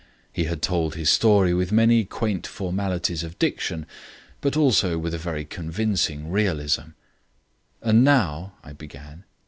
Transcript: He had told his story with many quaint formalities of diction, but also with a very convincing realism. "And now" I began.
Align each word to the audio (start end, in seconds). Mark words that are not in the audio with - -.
He 0.33 0.45
had 0.45 0.63
told 0.63 0.95
his 0.95 1.11
story 1.11 1.53
with 1.53 1.71
many 1.71 2.05
quaint 2.05 2.47
formalities 2.47 3.21
of 3.21 3.37
diction, 3.37 3.85
but 4.41 4.57
also 4.57 4.97
with 4.97 5.13
a 5.13 5.19
very 5.19 5.45
convincing 5.45 6.31
realism. 6.31 6.93
"And 7.83 8.03
now" 8.03 8.53
I 8.63 8.73
began. 8.73 9.25